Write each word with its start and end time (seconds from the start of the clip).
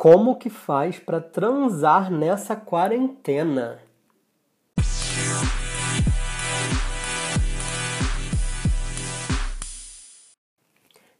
Como 0.00 0.36
que 0.36 0.48
faz 0.48 0.98
para 0.98 1.20
transar 1.20 2.10
nessa 2.10 2.56
quarentena? 2.56 3.80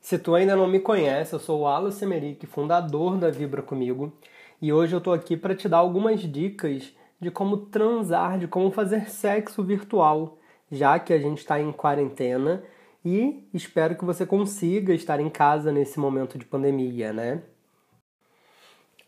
Se 0.00 0.18
tu 0.18 0.34
ainda 0.34 0.56
não 0.56 0.66
me 0.66 0.80
conhece, 0.80 1.34
eu 1.34 1.38
sou 1.38 1.60
o 1.60 1.66
Alan 1.66 1.90
Semeric, 1.90 2.46
fundador 2.46 3.18
da 3.18 3.30
Vibra 3.30 3.60
Comigo, 3.60 4.14
e 4.62 4.72
hoje 4.72 4.94
eu 4.94 4.98
estou 4.98 5.12
aqui 5.12 5.36
para 5.36 5.54
te 5.54 5.68
dar 5.68 5.76
algumas 5.76 6.20
dicas 6.20 6.90
de 7.20 7.30
como 7.30 7.58
transar, 7.66 8.38
de 8.38 8.48
como 8.48 8.70
fazer 8.70 9.10
sexo 9.10 9.62
virtual, 9.62 10.38
já 10.72 10.98
que 10.98 11.12
a 11.12 11.18
gente 11.18 11.40
está 11.40 11.60
em 11.60 11.70
quarentena 11.70 12.64
e 13.04 13.46
espero 13.52 13.94
que 13.94 14.06
você 14.06 14.24
consiga 14.24 14.94
estar 14.94 15.20
em 15.20 15.28
casa 15.28 15.70
nesse 15.70 16.00
momento 16.00 16.38
de 16.38 16.46
pandemia, 16.46 17.12
né? 17.12 17.42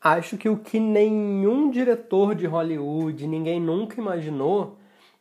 Acho 0.02 0.36
que 0.36 0.48
o 0.48 0.56
que 0.56 0.80
nenhum 0.80 1.70
diretor 1.70 2.34
de 2.34 2.44
Hollywood, 2.44 3.24
ninguém 3.28 3.60
nunca 3.60 4.00
imaginou, 4.00 4.76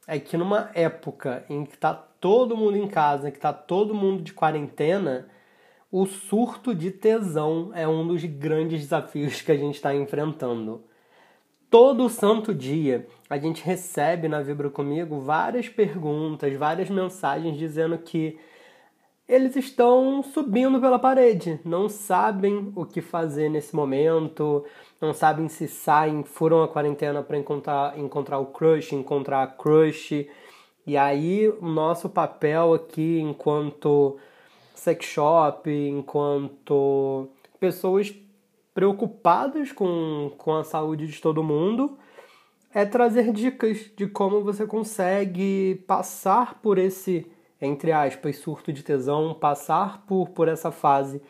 é 0.07 0.19
que 0.19 0.35
numa 0.35 0.71
época 0.73 1.45
em 1.47 1.65
que 1.65 1.75
está 1.75 1.93
todo 1.93 2.57
mundo 2.57 2.77
em 2.77 2.87
casa, 2.87 3.29
que 3.29 3.37
está 3.37 3.53
todo 3.53 3.93
mundo 3.93 4.23
de 4.23 4.33
quarentena, 4.33 5.27
o 5.91 6.07
surto 6.07 6.73
de 6.73 6.89
tesão 6.89 7.71
é 7.75 7.87
um 7.87 8.07
dos 8.07 8.23
grandes 8.23 8.81
desafios 8.81 9.41
que 9.41 9.51
a 9.51 9.57
gente 9.57 9.75
está 9.75 9.93
enfrentando. 9.93 10.83
Todo 11.69 12.09
santo 12.09 12.53
dia 12.53 13.07
a 13.29 13.37
gente 13.37 13.63
recebe 13.63 14.27
na 14.27 14.41
Vibra 14.41 14.69
Comigo 14.69 15.19
várias 15.19 15.69
perguntas, 15.69 16.51
várias 16.55 16.89
mensagens 16.89 17.55
dizendo 17.55 17.97
que 17.99 18.39
eles 19.27 19.55
estão 19.55 20.21
subindo 20.21 20.79
pela 20.79 20.99
parede, 20.99 21.59
não 21.63 21.87
sabem 21.87 22.71
o 22.75 22.85
que 22.85 23.01
fazer 23.01 23.49
nesse 23.49 23.75
momento, 23.75 24.65
não 24.99 25.13
sabem 25.13 25.47
se 25.47 25.67
saem, 25.67 26.23
furam 26.23 26.63
a 26.63 26.67
quarentena 26.67 27.23
para 27.23 27.37
encontrar, 27.37 27.97
encontrar 27.97 28.39
o 28.39 28.47
crush, 28.47 28.93
encontrar 28.93 29.43
a 29.43 29.47
crush. 29.47 30.27
E 30.85 30.97
aí, 30.97 31.47
o 31.47 31.65
nosso 31.65 32.09
papel 32.09 32.73
aqui, 32.73 33.19
enquanto 33.21 34.17
sex 34.75 35.05
shop, 35.05 35.71
enquanto 35.71 37.29
pessoas 37.59 38.13
preocupadas 38.73 39.71
com, 39.71 40.31
com 40.37 40.55
a 40.55 40.63
saúde 40.63 41.07
de 41.07 41.21
todo 41.21 41.43
mundo, 41.43 41.97
é 42.73 42.85
trazer 42.85 43.31
dicas 43.31 43.91
de 43.95 44.07
como 44.07 44.43
você 44.43 44.65
consegue 44.65 45.83
passar 45.87 46.59
por 46.61 46.77
esse 46.77 47.29
entre 47.61 47.91
aspas, 47.91 48.37
surto 48.37 48.73
de 48.73 48.83
tesão, 48.83 49.33
passar 49.33 50.03
por, 50.07 50.29
por 50.29 50.47
essa 50.47 50.71
fase 50.71 51.21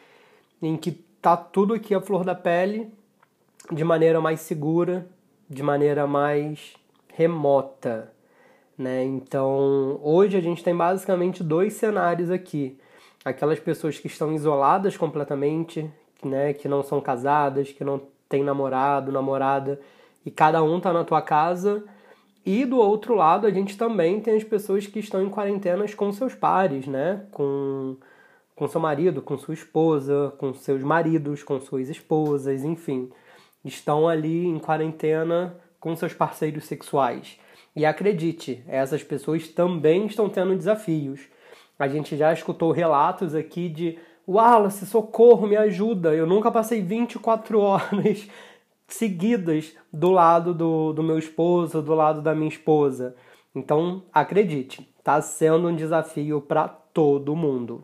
em 0.61 0.77
que 0.77 0.91
tá 1.21 1.35
tudo 1.35 1.73
aqui 1.73 1.93
a 1.93 2.01
flor 2.01 2.23
da 2.23 2.33
pele 2.33 2.91
de 3.71 3.83
maneira 3.83 4.21
mais 4.21 4.39
segura, 4.39 5.07
de 5.49 5.61
maneira 5.61 6.07
mais 6.07 6.73
remota, 7.13 8.11
né? 8.77 9.03
Então, 9.03 9.99
hoje 10.01 10.37
a 10.37 10.41
gente 10.41 10.63
tem 10.63 10.75
basicamente 10.75 11.43
dois 11.43 11.73
cenários 11.73 12.31
aqui. 12.31 12.79
Aquelas 13.23 13.59
pessoas 13.59 13.99
que 13.99 14.07
estão 14.07 14.33
isoladas 14.33 14.97
completamente, 14.97 15.89
né, 16.23 16.53
que 16.53 16.67
não 16.67 16.81
são 16.81 16.99
casadas, 16.99 17.71
que 17.71 17.83
não 17.83 18.01
têm 18.27 18.43
namorado, 18.43 19.11
namorada, 19.11 19.79
e 20.25 20.31
cada 20.31 20.63
um 20.63 20.79
tá 20.79 20.91
na 20.91 21.03
tua 21.03 21.21
casa 21.21 21.83
e 22.45 22.65
do 22.65 22.77
outro 22.77 23.15
lado, 23.15 23.45
a 23.45 23.51
gente 23.51 23.77
também 23.77 24.19
tem 24.19 24.35
as 24.35 24.43
pessoas 24.43 24.87
que 24.87 24.99
estão 24.99 25.21
em 25.21 25.29
quarentenas 25.29 25.93
com 25.93 26.11
seus 26.11 26.33
pares, 26.33 26.87
né? 26.87 27.23
Com, 27.31 27.97
com 28.55 28.67
seu 28.67 28.81
marido, 28.81 29.21
com 29.21 29.37
sua 29.37 29.53
esposa, 29.53 30.33
com 30.37 30.53
seus 30.53 30.81
maridos, 30.81 31.43
com 31.43 31.59
suas 31.61 31.87
esposas, 31.87 32.63
enfim. 32.63 33.11
Estão 33.63 34.07
ali 34.07 34.45
em 34.45 34.57
quarentena 34.57 35.55
com 35.79 35.95
seus 35.95 36.13
parceiros 36.13 36.65
sexuais. 36.65 37.39
E 37.75 37.85
acredite, 37.85 38.63
essas 38.67 39.03
pessoas 39.03 39.47
também 39.47 40.07
estão 40.07 40.27
tendo 40.27 40.55
desafios. 40.55 41.21
A 41.77 41.87
gente 41.87 42.17
já 42.17 42.33
escutou 42.33 42.71
relatos 42.71 43.33
aqui 43.35 43.69
de 43.69 43.97
Wallace, 44.27 44.85
socorro, 44.85 45.47
me 45.47 45.57
ajuda. 45.57 46.13
Eu 46.13 46.25
nunca 46.25 46.51
passei 46.51 46.81
24 46.81 47.57
horas 47.61 48.27
seguidas 48.93 49.75
do 49.91 50.11
lado 50.11 50.53
do, 50.53 50.93
do 50.93 51.03
meu 51.03 51.17
esposo, 51.17 51.81
do 51.81 51.93
lado 51.93 52.21
da 52.21 52.35
minha 52.35 52.49
esposa. 52.49 53.15
Então, 53.53 54.03
acredite, 54.13 54.87
está 54.97 55.21
sendo 55.21 55.67
um 55.67 55.75
desafio 55.75 56.41
para 56.41 56.67
todo 56.67 57.35
mundo. 57.35 57.83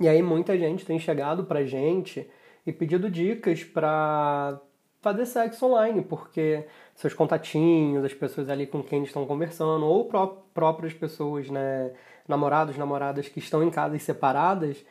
E 0.00 0.08
aí 0.08 0.22
muita 0.22 0.56
gente 0.56 0.86
tem 0.86 0.98
chegado 0.98 1.44
pra 1.44 1.64
gente 1.64 2.28
e 2.66 2.72
pedido 2.72 3.10
dicas 3.10 3.64
para 3.64 4.60
fazer 5.00 5.26
sexo 5.26 5.66
online, 5.66 6.02
porque 6.02 6.66
seus 6.94 7.14
contatinhos, 7.14 8.04
as 8.04 8.14
pessoas 8.14 8.48
ali 8.48 8.66
com 8.66 8.82
quem 8.82 9.02
estão 9.02 9.26
conversando, 9.26 9.84
ou 9.84 10.04
pró 10.04 10.26
próprias 10.54 10.92
pessoas, 10.92 11.48
né, 11.48 11.92
namorados, 12.26 12.76
namoradas 12.76 13.28
que 13.28 13.38
estão 13.38 13.62
em 13.62 13.70
casas 13.70 14.02
separadas, 14.02 14.84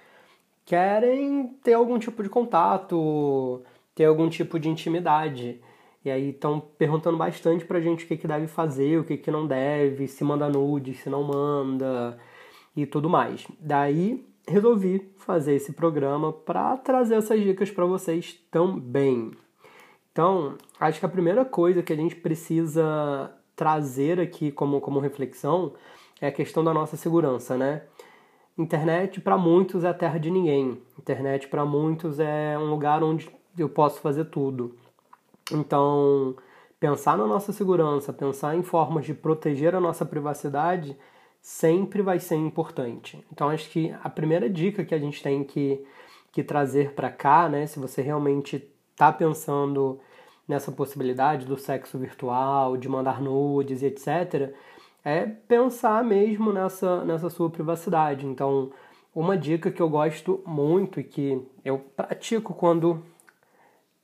querem 0.66 1.48
ter 1.64 1.74
algum 1.74 2.00
tipo 2.00 2.24
de 2.24 2.30
contato, 2.30 3.64
ter 3.98 4.06
algum 4.06 4.30
tipo 4.30 4.60
de 4.60 4.70
intimidade. 4.70 5.60
E 6.06 6.12
aí 6.12 6.30
estão 6.30 6.60
perguntando 6.60 7.18
bastante 7.18 7.66
pra 7.66 7.82
gente 7.82 8.06
o 8.06 8.08
que, 8.08 8.16
que 8.16 8.28
deve 8.28 8.46
fazer, 8.46 9.00
o 9.00 9.04
que, 9.04 9.18
que 9.18 9.32
não 9.32 9.48
deve, 9.48 10.08
se 10.08 10.24
manda 10.24 10.48
nude, 10.48 10.94
se 10.94 11.10
não 11.10 11.24
manda 11.24 12.16
e 12.76 12.86
tudo 12.86 13.10
mais. 13.10 13.48
Daí 13.60 14.24
resolvi 14.48 15.12
fazer 15.18 15.56
esse 15.56 15.74
programa 15.74 16.32
para 16.32 16.78
trazer 16.78 17.16
essas 17.16 17.42
dicas 17.42 17.72
para 17.72 17.86
vocês 17.86 18.40
também. 18.52 19.32
Então, 20.12 20.56
acho 20.80 21.00
que 21.00 21.06
a 21.06 21.10
primeira 21.10 21.44
coisa 21.44 21.82
que 21.82 21.92
a 21.92 21.96
gente 21.96 22.16
precisa 22.16 23.32
trazer 23.56 24.20
aqui 24.20 24.52
como, 24.52 24.80
como 24.80 25.00
reflexão 25.00 25.74
é 26.22 26.28
a 26.28 26.32
questão 26.32 26.64
da 26.64 26.74
nossa 26.74 26.96
segurança, 26.96 27.58
né? 27.58 27.82
Internet 28.56 29.22
para 29.22 29.38
muitos 29.38 29.84
é 29.84 29.90
a 29.90 29.94
terra 29.94 30.20
de 30.20 30.30
ninguém. 30.30 30.82
Internet 31.00 31.48
para 31.48 31.66
muitos 31.66 32.20
é 32.20 32.58
um 32.58 32.70
lugar 32.70 33.04
onde 33.04 33.30
eu 33.58 33.70
posso 33.70 34.00
fazer 34.00 34.26
tudo. 34.26 34.76
Então, 35.52 36.36
pensar 36.80 37.18
na 37.18 37.26
nossa 37.26 37.52
segurança, 37.52 38.14
pensar 38.14 38.56
em 38.56 38.64
formas 38.64 39.06
de 39.06 39.14
proteger 39.14 39.76
a 39.76 39.80
nossa 39.80 40.06
privacidade 40.06 40.98
sempre 41.42 42.02
vai 42.02 42.20
ser 42.20 42.36
importante. 42.36 43.24
Então, 43.32 43.50
acho 43.50 43.70
que 43.70 43.96
a 44.04 44.10
primeira 44.10 44.50
dica 44.50 44.84
que 44.84 44.94
a 44.94 45.00
gente 45.00 45.24
tem 45.24 45.44
que, 45.44 45.84
que 46.32 46.44
trazer 46.44 46.94
para 46.94 47.10
cá, 47.10 47.48
né, 47.48 47.66
se 47.66 47.80
você 47.80 48.02
realmente 48.02 48.68
está 48.92 49.12
pensando 49.12 50.00
nessa 50.48 50.72
possibilidade 50.72 51.46
do 51.46 51.58
sexo 51.58 51.98
virtual, 51.98 52.78
de 52.78 52.90
mandar 52.90 53.22
nudes 53.22 53.84
etc., 53.84 54.54
é 55.04 55.26
pensar 55.26 56.04
mesmo 56.04 56.52
nessa, 56.52 57.06
nessa 57.06 57.30
sua 57.30 57.50
privacidade. 57.50 58.26
Então, 58.26 58.72
uma 59.16 59.38
dica 59.38 59.72
que 59.72 59.82
eu 59.82 59.90
gosto 59.90 60.44
muito 60.46 61.00
e 61.00 61.04
que 61.04 61.42
eu 61.64 61.80
pratico 61.80 62.54
quando 62.54 63.04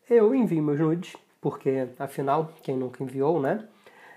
eu 0.09 0.33
envio 0.33 0.63
meus 0.63 0.79
nudes, 0.79 1.15
porque 1.41 1.87
afinal, 1.99 2.51
quem 2.61 2.77
nunca 2.77 3.03
enviou, 3.03 3.41
né? 3.41 3.67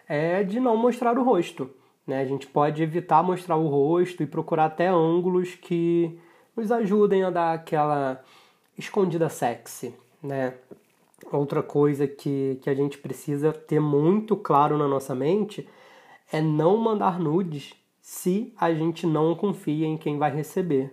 É 0.08 0.42
de 0.42 0.60
não 0.60 0.76
mostrar 0.76 1.19
o 1.19 1.24
rosto. 1.24 1.70
Né? 2.06 2.20
A 2.20 2.24
gente 2.24 2.47
pode 2.47 2.82
evitar 2.82 3.22
mostrar 3.22 3.56
o 3.56 3.66
rosto 3.66 4.22
e 4.22 4.26
procurar 4.26 4.66
até 4.66 4.86
ângulos 4.88 5.54
que 5.54 6.19
nos 6.56 6.70
ajudem 6.70 7.25
a 7.25 7.30
dar 7.30 7.52
aquela 7.54 8.22
escondida 8.78 9.28
sexy, 9.28 9.94
né? 10.22 10.54
Outra 11.32 11.62
coisa 11.62 12.06
que, 12.06 12.58
que 12.62 12.70
a 12.70 12.75
gente 12.75 12.98
precisa 12.98 13.52
ter 13.52 13.80
muito 13.80 14.36
claro 14.36 14.78
na 14.78 14.86
nossa 14.86 15.14
mente 15.14 15.69
é 16.30 16.41
não 16.41 16.76
mandar 16.76 17.19
nudes 17.19 17.75
se 18.00 18.52
a 18.56 18.72
gente 18.72 19.06
não 19.06 19.34
confia 19.34 19.86
em 19.86 19.96
quem 19.96 20.19
vai 20.19 20.30
receber. 20.30 20.92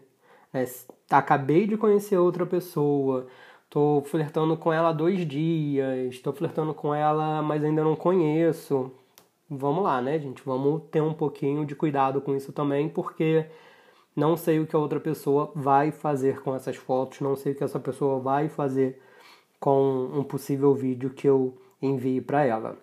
É, 0.52 0.66
acabei 1.10 1.68
de 1.68 1.78
conhecer 1.78 2.18
outra 2.18 2.46
pessoa, 2.46 3.28
Tô 3.74 4.04
flertando 4.06 4.56
com 4.56 4.72
ela 4.72 4.90
há 4.90 4.94
dois 4.94 5.28
dias, 5.28 6.20
tô 6.20 6.32
flertando 6.32 6.76
com 6.76 6.94
ela, 6.94 7.42
mas 7.42 7.64
ainda 7.64 7.84
não 7.84 7.96
conheço. 7.96 8.92
Vamos 9.50 9.84
lá, 9.84 10.00
né, 10.00 10.20
gente? 10.20 10.44
Vamos 10.46 10.84
ter 10.92 11.02
um 11.02 11.12
pouquinho 11.12 11.66
de 11.66 11.74
cuidado 11.74 12.22
com 12.22 12.36
isso 12.36 12.54
também, 12.54 12.88
porque 12.88 13.48
não 14.16 14.38
sei 14.38 14.60
o 14.60 14.68
que 14.68 14.76
a 14.76 14.80
outra 14.80 15.00
pessoa 15.00 15.52
vai 15.56 15.92
fazer 15.92 16.44
com 16.44 16.56
essas 16.56 16.76
fotos, 16.76 17.20
não 17.22 17.36
sei 17.36 17.54
o 17.54 17.56
que 17.56 17.64
essa 17.64 17.80
pessoa 17.80 18.20
vai 18.20 18.48
fazer 18.48 19.02
com 19.60 20.08
um 20.14 20.24
possível 20.24 20.76
vídeo 20.76 21.10
que 21.10 21.28
eu 21.28 21.58
envie 21.82 22.22
para 22.22 22.46
ela. 22.46 22.78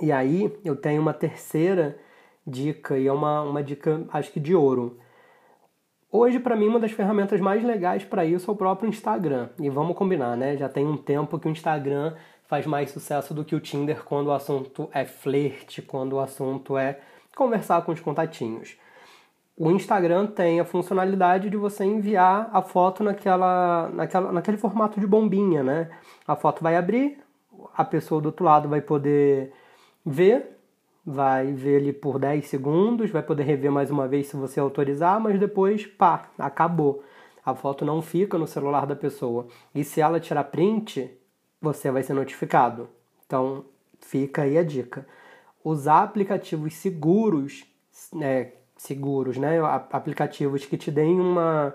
E 0.00 0.10
aí 0.10 0.50
eu 0.64 0.76
tenho 0.76 1.02
uma 1.02 1.12
terceira 1.12 1.98
dica, 2.46 2.98
e 2.98 3.06
é 3.06 3.12
uma, 3.12 3.42
uma 3.42 3.62
dica, 3.62 4.02
acho 4.10 4.32
que 4.32 4.40
de 4.40 4.54
ouro 4.54 4.96
Hoje, 6.12 6.40
para 6.40 6.56
mim, 6.56 6.66
uma 6.66 6.80
das 6.80 6.90
ferramentas 6.90 7.40
mais 7.40 7.62
legais 7.62 8.04
para 8.04 8.24
isso 8.24 8.50
é 8.50 8.54
o 8.54 8.56
próprio 8.56 8.88
Instagram. 8.88 9.48
E 9.60 9.70
vamos 9.70 9.96
combinar, 9.96 10.36
né? 10.36 10.56
Já 10.56 10.68
tem 10.68 10.84
um 10.84 10.96
tempo 10.96 11.38
que 11.38 11.46
o 11.46 11.50
Instagram 11.50 12.14
faz 12.48 12.66
mais 12.66 12.90
sucesso 12.90 13.32
do 13.32 13.44
que 13.44 13.54
o 13.54 13.60
Tinder 13.60 14.02
quando 14.02 14.26
o 14.26 14.32
assunto 14.32 14.88
é 14.92 15.04
flerte, 15.04 15.80
quando 15.80 16.14
o 16.14 16.20
assunto 16.20 16.76
é 16.76 16.98
conversar 17.36 17.82
com 17.82 17.92
os 17.92 18.00
contatinhos. 18.00 18.76
o 19.56 19.70
Instagram 19.70 20.26
tem 20.26 20.58
a 20.58 20.64
funcionalidade 20.64 21.48
de 21.48 21.56
você 21.56 21.84
enviar 21.84 22.50
a 22.52 22.62
foto 22.62 23.04
naquela, 23.04 23.88
naquela, 23.90 24.32
naquele 24.32 24.56
formato 24.56 24.98
de 24.98 25.06
bombinha, 25.06 25.62
né? 25.62 25.90
A 26.26 26.34
foto 26.34 26.62
vai 26.62 26.76
abrir, 26.76 27.18
a 27.76 27.84
pessoa 27.84 28.20
do 28.20 28.26
outro 28.26 28.44
lado 28.44 28.68
vai 28.68 28.80
poder 28.80 29.52
ver, 30.04 30.59
vai 31.10 31.52
ver 31.52 31.78
ali 31.78 31.92
por 31.92 32.18
10 32.18 32.46
segundos, 32.46 33.10
vai 33.10 33.22
poder 33.22 33.42
rever 33.42 33.70
mais 33.72 33.90
uma 33.90 34.06
vez 34.06 34.28
se 34.28 34.36
você 34.36 34.60
autorizar, 34.60 35.20
mas 35.20 35.38
depois, 35.40 35.84
pá, 35.84 36.30
acabou. 36.38 37.02
A 37.44 37.54
foto 37.54 37.84
não 37.84 38.00
fica 38.00 38.38
no 38.38 38.46
celular 38.46 38.86
da 38.86 38.94
pessoa. 38.94 39.48
E 39.74 39.82
se 39.82 40.00
ela 40.00 40.20
tirar 40.20 40.44
print, 40.44 41.10
você 41.60 41.90
vai 41.90 42.02
ser 42.02 42.14
notificado. 42.14 42.88
Então, 43.26 43.64
fica 43.98 44.42
aí 44.42 44.56
a 44.56 44.62
dica. 44.62 45.06
Usar 45.64 46.04
aplicativos 46.04 46.74
seguros, 46.74 47.64
né, 48.14 48.52
seguros, 48.76 49.36
né? 49.36 49.58
Aplicativos 49.90 50.64
que 50.64 50.76
te 50.76 50.90
deem 50.90 51.18
uma, 51.18 51.74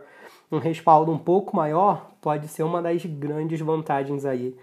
um 0.52 0.60
respaldo 0.60 1.12
um 1.12 1.20
pouco 1.20 1.56
maior 1.56 2.12
pode 2.22 2.48
ser 2.48 2.64
uma 2.64 2.82
das 2.82 3.06
grandes 3.06 3.60
vantagens 3.60 4.26
aí 4.26 4.56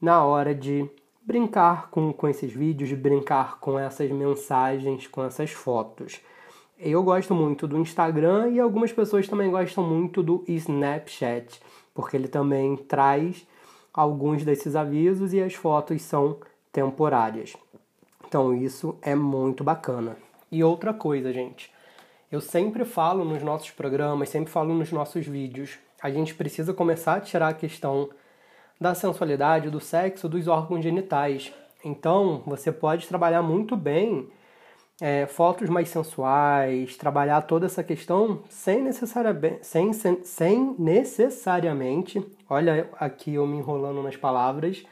na 0.00 0.24
hora 0.24 0.54
de 0.54 0.88
brincar 1.30 1.90
com, 1.90 2.12
com 2.12 2.28
esses 2.28 2.52
vídeos, 2.52 2.88
de 2.88 2.96
brincar 2.96 3.60
com 3.60 3.78
essas 3.78 4.10
mensagens, 4.10 5.06
com 5.06 5.22
essas 5.22 5.52
fotos. 5.52 6.20
Eu 6.76 7.04
gosto 7.04 7.32
muito 7.36 7.68
do 7.68 7.78
Instagram 7.78 8.48
e 8.48 8.58
algumas 8.58 8.92
pessoas 8.92 9.28
também 9.28 9.48
gostam 9.48 9.84
muito 9.84 10.24
do 10.24 10.44
Snapchat, 10.48 11.60
porque 11.94 12.16
ele 12.16 12.26
também 12.26 12.76
traz 12.76 13.46
alguns 13.94 14.44
desses 14.44 14.74
avisos 14.74 15.32
e 15.32 15.40
as 15.40 15.54
fotos 15.54 16.02
são 16.02 16.38
temporárias. 16.72 17.56
Então 18.26 18.52
isso 18.52 18.98
é 19.00 19.14
muito 19.14 19.62
bacana. 19.62 20.16
E 20.50 20.64
outra 20.64 20.92
coisa, 20.92 21.32
gente, 21.32 21.70
eu 22.28 22.40
sempre 22.40 22.84
falo 22.84 23.24
nos 23.24 23.40
nossos 23.40 23.70
programas, 23.70 24.30
sempre 24.30 24.50
falo 24.50 24.74
nos 24.74 24.90
nossos 24.90 25.24
vídeos, 25.24 25.78
a 26.02 26.10
gente 26.10 26.34
precisa 26.34 26.74
começar 26.74 27.14
a 27.14 27.20
tirar 27.20 27.48
a 27.50 27.54
questão 27.54 28.10
da 28.80 28.94
sensualidade, 28.94 29.68
do 29.68 29.78
sexo, 29.78 30.28
dos 30.28 30.48
órgãos 30.48 30.82
genitais. 30.82 31.52
Então, 31.84 32.42
você 32.46 32.72
pode 32.72 33.06
trabalhar 33.06 33.42
muito 33.42 33.76
bem 33.76 34.28
é, 35.00 35.26
fotos 35.26 35.68
mais 35.68 35.88
sensuais, 35.88 36.96
trabalhar 36.96 37.42
toda 37.42 37.66
essa 37.66 37.82
questão 37.82 38.42
sem, 38.48 38.82
necessariamente, 38.82 39.66
sem, 39.66 39.92
sem, 39.92 40.22
sem 40.22 40.76
necessariamente, 40.78 42.24
olha 42.48 42.88
aqui 42.98 43.34
eu 43.34 43.46
me 43.46 43.56
enrolando 43.56 44.02
nas 44.02 44.16
palavras, 44.16 44.84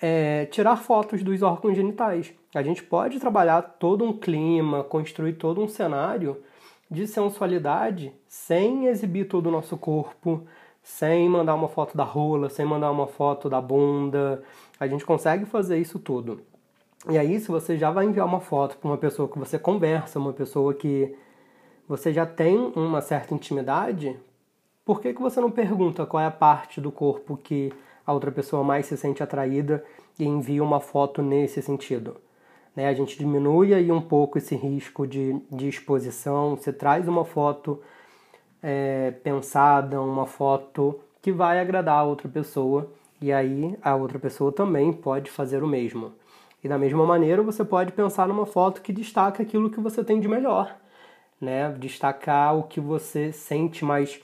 é, 0.00 0.46
tirar 0.46 0.76
fotos 0.76 1.22
dos 1.22 1.42
órgãos 1.42 1.76
genitais. 1.76 2.32
A 2.54 2.62
gente 2.62 2.82
pode 2.82 3.18
trabalhar 3.18 3.60
todo 3.62 4.04
um 4.04 4.12
clima, 4.16 4.84
construir 4.84 5.34
todo 5.34 5.60
um 5.60 5.68
cenário 5.68 6.40
de 6.90 7.06
sensualidade 7.06 8.12
sem 8.26 8.86
exibir 8.86 9.26
todo 9.26 9.48
o 9.48 9.52
nosso 9.52 9.76
corpo, 9.76 10.46
sem 10.82 11.28
mandar 11.28 11.54
uma 11.54 11.68
foto 11.68 11.96
da 11.96 12.04
rola, 12.04 12.48
sem 12.48 12.64
mandar 12.64 12.90
uma 12.90 13.06
foto 13.06 13.48
da 13.48 13.60
bunda. 13.60 14.42
A 14.78 14.86
gente 14.86 15.04
consegue 15.04 15.44
fazer 15.44 15.78
isso 15.78 15.98
tudo. 15.98 16.40
E 17.08 17.16
aí, 17.16 17.38
se 17.38 17.48
você 17.48 17.76
já 17.78 17.90
vai 17.90 18.06
enviar 18.06 18.26
uma 18.26 18.40
foto 18.40 18.76
para 18.76 18.88
uma 18.88 18.98
pessoa 18.98 19.28
que 19.28 19.38
você 19.38 19.58
conversa, 19.58 20.18
uma 20.18 20.32
pessoa 20.32 20.74
que 20.74 21.14
você 21.86 22.12
já 22.12 22.26
tem 22.26 22.72
uma 22.74 23.00
certa 23.00 23.34
intimidade, 23.34 24.18
por 24.84 25.00
que, 25.00 25.14
que 25.14 25.20
você 25.20 25.40
não 25.40 25.50
pergunta 25.50 26.04
qual 26.04 26.22
é 26.22 26.26
a 26.26 26.30
parte 26.30 26.80
do 26.80 26.90
corpo 26.90 27.36
que 27.36 27.72
a 28.06 28.12
outra 28.12 28.32
pessoa 28.32 28.64
mais 28.64 28.86
se 28.86 28.96
sente 28.96 29.22
atraída 29.22 29.84
e 30.18 30.24
envia 30.24 30.64
uma 30.64 30.80
foto 30.80 31.22
nesse 31.22 31.60
sentido. 31.60 32.16
Né? 32.74 32.88
A 32.88 32.94
gente 32.94 33.18
diminui 33.18 33.74
aí 33.74 33.92
um 33.92 34.00
pouco 34.00 34.38
esse 34.38 34.56
risco 34.56 35.06
de, 35.06 35.38
de 35.50 35.68
exposição, 35.68 36.56
você 36.56 36.72
traz 36.72 37.06
uma 37.06 37.24
foto 37.24 37.80
é, 38.62 39.10
pensada, 39.22 40.00
uma 40.00 40.26
foto 40.26 40.98
que 41.20 41.32
vai 41.32 41.60
agradar 41.60 41.98
a 41.98 42.04
outra 42.04 42.28
pessoa 42.28 42.90
e 43.20 43.32
aí 43.32 43.76
a 43.82 43.94
outra 43.94 44.18
pessoa 44.18 44.52
também 44.52 44.92
pode 44.92 45.30
fazer 45.30 45.62
o 45.62 45.66
mesmo. 45.66 46.12
E 46.62 46.68
da 46.68 46.78
mesma 46.78 47.04
maneira 47.06 47.42
você 47.42 47.64
pode 47.64 47.92
pensar 47.92 48.26
numa 48.28 48.46
foto 48.46 48.82
que 48.82 48.92
destaca 48.92 49.42
aquilo 49.42 49.70
que 49.70 49.80
você 49.80 50.02
tem 50.02 50.20
de 50.20 50.28
melhor, 50.28 50.76
né? 51.40 51.70
Destacar 51.72 52.56
o 52.56 52.64
que 52.64 52.80
você 52.80 53.32
sente 53.32 53.84
mais 53.84 54.20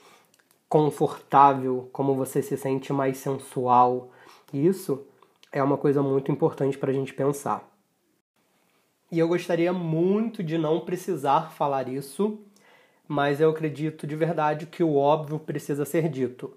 confortável, 0.67 1.89
como 1.93 2.15
você 2.15 2.41
se 2.41 2.57
sente 2.57 2.91
mais 2.91 3.17
sensual. 3.17 4.09
Isso 4.53 5.05
é 5.51 5.63
uma 5.63 5.77
coisa 5.77 6.01
muito 6.03 6.31
importante 6.31 6.77
para 6.77 6.91
a 6.91 6.93
gente 6.93 7.13
pensar. 7.13 7.63
E 9.11 9.19
eu 9.19 9.27
gostaria 9.27 9.71
muito 9.71 10.43
de 10.43 10.57
não 10.57 10.81
precisar 10.81 11.51
falar 11.51 11.87
isso, 11.87 12.39
mas 13.07 13.39
eu 13.39 13.49
acredito 13.49 14.07
de 14.07 14.15
verdade 14.15 14.65
que 14.65 14.83
o 14.83 14.95
óbvio 14.95 15.39
precisa 15.39 15.85
ser 15.85 16.09
dito. 16.09 16.55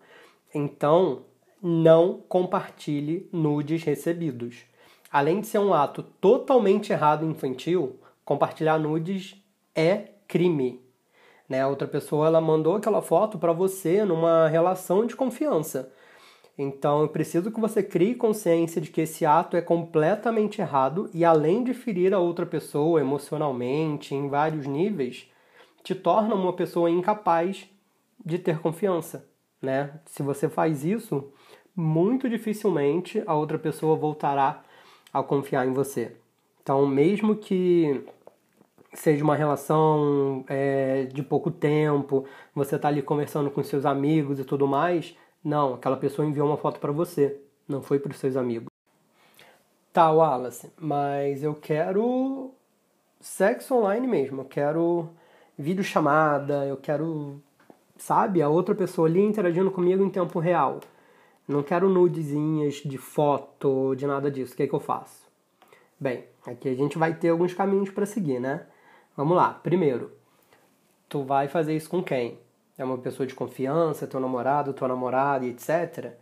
Então, 0.54 1.24
não 1.62 2.20
compartilhe 2.28 3.28
nudes 3.32 3.82
recebidos. 3.82 4.64
Além 5.10 5.40
de 5.40 5.46
ser 5.46 5.58
um 5.58 5.72
ato 5.72 6.02
totalmente 6.02 6.92
errado 6.92 7.24
e 7.24 7.28
infantil, 7.28 7.98
compartilhar 8.24 8.78
nudes 8.78 9.42
é 9.74 10.08
crime. 10.26 10.80
Né? 11.48 11.66
Outra 11.66 11.88
pessoa 11.88 12.26
ela 12.26 12.40
mandou 12.40 12.76
aquela 12.76 13.00
foto 13.00 13.38
para 13.38 13.52
você 13.52 14.04
numa 14.04 14.48
relação 14.48 15.06
de 15.06 15.16
confiança. 15.16 15.92
Então, 16.58 17.02
eu 17.02 17.08
preciso 17.08 17.52
que 17.52 17.60
você 17.60 17.82
crie 17.82 18.16
consciência 18.16 18.80
de 18.80 18.90
que 18.90 19.02
esse 19.02 19.24
ato 19.24 19.56
é 19.56 19.62
completamente 19.62 20.60
errado 20.60 21.08
e, 21.14 21.24
além 21.24 21.62
de 21.62 21.72
ferir 21.72 22.12
a 22.12 22.18
outra 22.18 22.44
pessoa 22.44 23.00
emocionalmente, 23.00 24.12
em 24.12 24.28
vários 24.28 24.66
níveis, 24.66 25.30
te 25.82 25.94
torna 25.94 26.34
uma 26.34 26.52
pessoa 26.52 26.90
incapaz 26.90 27.68
de 28.24 28.38
ter 28.38 28.58
confiança. 28.60 29.28
Né? 29.60 30.00
Se 30.06 30.22
você 30.22 30.48
faz 30.48 30.84
isso, 30.84 31.32
muito 31.74 32.28
dificilmente 32.28 33.22
a 33.26 33.34
outra 33.34 33.58
pessoa 33.58 33.96
voltará 33.96 34.62
a 35.12 35.22
confiar 35.22 35.66
em 35.66 35.72
você. 35.72 36.16
Então, 36.62 36.86
mesmo 36.86 37.36
que 37.36 38.04
seja 38.92 39.22
uma 39.24 39.36
relação 39.36 40.44
é, 40.48 41.04
de 41.04 41.22
pouco 41.22 41.50
tempo, 41.50 42.24
você 42.54 42.76
está 42.76 42.88
ali 42.88 43.02
conversando 43.02 43.50
com 43.50 43.62
seus 43.62 43.86
amigos 43.86 44.38
e 44.38 44.44
tudo 44.44 44.66
mais, 44.66 45.16
não, 45.42 45.74
aquela 45.74 45.96
pessoa 45.96 46.26
enviou 46.26 46.48
uma 46.48 46.56
foto 46.56 46.80
para 46.80 46.92
você, 46.92 47.40
não 47.66 47.80
foi 47.80 47.98
para 47.98 48.10
os 48.10 48.18
seus 48.18 48.36
amigos. 48.36 48.68
Tá, 49.92 50.10
Wallace, 50.10 50.70
mas 50.78 51.42
eu 51.42 51.54
quero 51.54 52.52
sexo 53.20 53.74
online 53.74 54.06
mesmo, 54.06 54.42
eu 54.42 54.44
quero 54.44 55.10
videochamada, 55.58 56.64
eu 56.66 56.76
quero, 56.76 57.42
sabe, 57.96 58.40
a 58.40 58.48
outra 58.48 58.74
pessoa 58.74 59.08
ali 59.08 59.20
interagindo 59.20 59.70
comigo 59.70 60.04
em 60.04 60.10
tempo 60.10 60.38
real. 60.38 60.80
Não 61.46 61.62
quero 61.62 61.88
nudezinhas 61.88 62.74
de 62.76 62.98
foto, 62.98 63.94
de 63.96 64.06
nada 64.06 64.30
disso. 64.30 64.52
O 64.52 64.56
que 64.56 64.62
é 64.62 64.66
que 64.66 64.74
eu 64.74 64.80
faço? 64.80 65.26
Bem, 65.98 66.24
aqui 66.46 66.68
a 66.68 66.74
gente 66.74 66.96
vai 66.96 67.14
ter 67.14 67.30
alguns 67.30 67.54
caminhos 67.54 67.90
para 67.90 68.06
seguir, 68.06 68.38
né? 68.38 68.66
Vamos 69.16 69.36
lá. 69.36 69.54
Primeiro, 69.54 70.12
tu 71.08 71.24
vai 71.24 71.48
fazer 71.48 71.74
isso 71.74 71.90
com 71.90 72.02
quem? 72.02 72.38
É 72.76 72.84
uma 72.84 72.98
pessoa 72.98 73.26
de 73.26 73.34
confiança, 73.34 74.06
teu 74.06 74.20
namorado, 74.20 74.72
tua 74.72 74.86
namorada, 74.86 75.44
etc. 75.44 76.12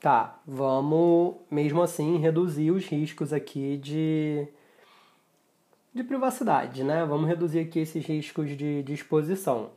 Tá, 0.00 0.40
vamos 0.46 1.34
mesmo 1.50 1.82
assim 1.82 2.16
reduzir 2.18 2.70
os 2.70 2.86
riscos 2.86 3.32
aqui 3.32 3.76
de 3.76 4.48
de 5.98 6.04
privacidade, 6.04 6.84
né? 6.84 7.04
Vamos 7.04 7.28
reduzir 7.28 7.58
aqui 7.58 7.80
esses 7.80 8.06
riscos 8.06 8.56
de, 8.56 8.82
de 8.84 8.92
exposição. 8.94 9.70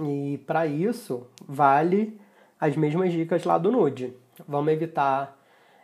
E 0.00 0.38
para 0.46 0.66
isso, 0.66 1.26
vale 1.46 2.18
as 2.58 2.74
mesmas 2.76 3.12
dicas 3.12 3.44
lá 3.44 3.58
do 3.58 3.70
nude. 3.70 4.14
Vamos 4.48 4.72
evitar 4.72 5.38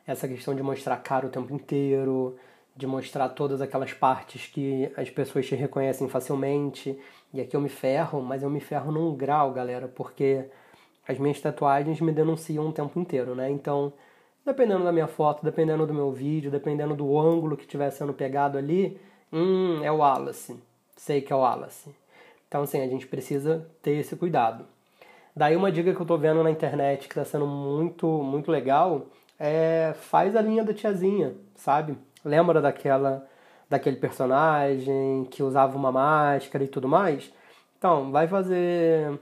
essa 0.06 0.26
questão 0.26 0.54
de 0.54 0.62
mostrar 0.62 0.96
cara 0.96 1.26
o 1.26 1.30
tempo 1.30 1.52
inteiro, 1.52 2.36
de 2.74 2.86
mostrar 2.86 3.28
todas 3.28 3.60
aquelas 3.60 3.92
partes 3.92 4.46
que 4.46 4.90
as 4.96 5.10
pessoas 5.10 5.46
te 5.46 5.54
reconhecem 5.54 6.08
facilmente. 6.08 6.98
E 7.32 7.40
aqui 7.40 7.54
eu 7.54 7.60
me 7.60 7.68
ferro, 7.68 8.22
mas 8.22 8.42
eu 8.42 8.48
me 8.48 8.60
ferro 8.60 8.90
num 8.90 9.14
grau, 9.14 9.52
galera, 9.52 9.86
porque 9.86 10.46
as 11.06 11.18
minhas 11.18 11.38
tatuagens 11.38 12.00
me 12.00 12.12
denunciam 12.12 12.66
o 12.66 12.72
tempo 12.72 12.98
inteiro, 12.98 13.34
né? 13.34 13.50
Então, 13.50 13.92
dependendo 14.44 14.84
da 14.84 14.92
minha 14.92 15.06
foto, 15.06 15.44
dependendo 15.44 15.86
do 15.86 15.92
meu 15.92 16.10
vídeo, 16.10 16.50
dependendo 16.50 16.94
do 16.94 17.18
ângulo 17.18 17.58
que 17.58 17.64
estiver 17.64 17.90
sendo 17.90 18.14
pegado 18.14 18.56
ali, 18.56 18.98
hum, 19.32 19.82
é 19.82 19.90
o 19.90 19.96
Wallace. 19.96 20.56
Sei 20.96 21.20
que 21.20 21.32
é 21.32 21.36
o 21.36 21.40
Wallace. 21.40 21.90
Então, 22.48 22.62
assim, 22.62 22.80
a 22.80 22.88
gente 22.88 23.06
precisa 23.06 23.66
ter 23.82 23.92
esse 23.92 24.16
cuidado. 24.16 24.64
Daí 25.34 25.56
uma 25.56 25.70
dica 25.70 25.94
que 25.94 26.00
eu 26.00 26.06
tô 26.06 26.18
vendo 26.18 26.42
na 26.42 26.50
internet 26.50 27.08
que 27.08 27.14
tá 27.14 27.24
sendo 27.24 27.46
muito, 27.46 28.06
muito 28.06 28.50
legal 28.50 29.06
é 29.38 29.94
faz 29.98 30.36
a 30.36 30.42
linha 30.42 30.64
da 30.64 30.74
tiazinha, 30.74 31.34
sabe? 31.54 31.96
Lembra 32.24 32.60
daquela 32.60 33.26
daquele 33.68 33.96
personagem 33.96 35.26
que 35.30 35.42
usava 35.44 35.76
uma 35.76 35.92
máscara 35.92 36.64
e 36.64 36.68
tudo 36.68 36.88
mais? 36.88 37.32
Então, 37.78 38.10
vai 38.10 38.26
fazer 38.26 39.18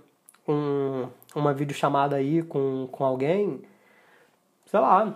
um, 0.48 1.06
uma 1.34 1.52
videochamada 1.52 2.16
aí 2.16 2.42
com, 2.42 2.88
com 2.90 3.04
alguém, 3.04 3.62
sei 4.66 4.80
lá, 4.80 5.12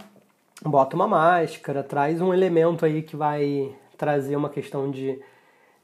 bota 0.62 0.94
uma 0.94 1.08
máscara, 1.08 1.82
traz 1.82 2.20
um 2.20 2.32
elemento 2.34 2.84
aí 2.84 3.02
que 3.02 3.16
vai 3.16 3.74
trazer 4.02 4.34
uma 4.34 4.48
questão 4.48 4.90
de, 4.90 5.20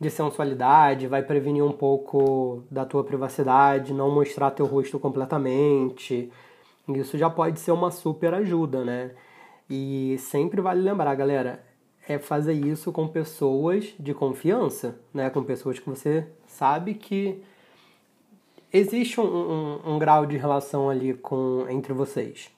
de 0.00 0.10
sensualidade, 0.10 1.06
vai 1.06 1.22
prevenir 1.22 1.62
um 1.62 1.70
pouco 1.70 2.64
da 2.68 2.84
tua 2.84 3.04
privacidade, 3.04 3.94
não 3.94 4.10
mostrar 4.10 4.50
teu 4.50 4.66
rosto 4.66 4.98
completamente. 4.98 6.28
Isso 6.88 7.16
já 7.16 7.30
pode 7.30 7.60
ser 7.60 7.70
uma 7.70 7.92
super 7.92 8.34
ajuda, 8.34 8.84
né? 8.84 9.12
E 9.70 10.16
sempre 10.18 10.60
vale 10.60 10.82
lembrar, 10.82 11.14
galera, 11.14 11.64
é 12.08 12.18
fazer 12.18 12.54
isso 12.54 12.90
com 12.90 13.06
pessoas 13.06 13.94
de 14.00 14.12
confiança, 14.12 14.98
né? 15.14 15.30
Com 15.30 15.44
pessoas 15.44 15.78
que 15.78 15.88
você 15.88 16.26
sabe 16.44 16.94
que 16.94 17.40
existe 18.72 19.20
um, 19.20 19.24
um, 19.24 19.92
um 19.92 19.98
grau 20.00 20.26
de 20.26 20.36
relação 20.36 20.90
ali 20.90 21.14
com 21.14 21.66
entre 21.68 21.92
vocês. 21.92 22.50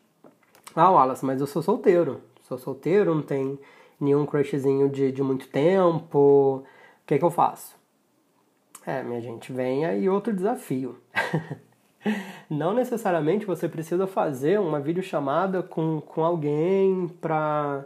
Ah, 0.74 0.90
Wallace, 0.90 1.22
mas 1.22 1.38
eu 1.38 1.46
sou 1.46 1.60
solteiro. 1.60 2.22
Sou 2.48 2.56
solteiro, 2.56 3.14
não 3.14 3.20
tem 3.20 3.58
nenhum 4.00 4.25
crushzinho 4.25 4.88
de, 4.88 5.12
de 5.12 5.23
muito 5.23 5.49
tempo. 5.49 6.64
O 7.02 7.07
que, 7.07 7.19
que 7.19 7.25
eu 7.25 7.30
faço? 7.30 7.76
É, 8.87 9.02
minha 9.02 9.21
gente, 9.21 9.52
vem 9.52 9.85
aí 9.85 10.09
outro 10.09 10.33
desafio. 10.33 10.99
não 12.49 12.73
necessariamente 12.73 13.45
você 13.47 13.69
precisa 13.69 14.07
fazer 14.07 14.59
uma 14.59 14.80
videochamada 14.80 15.62
com, 15.62 16.00
com 16.00 16.25
alguém 16.25 17.09
pra, 17.21 17.85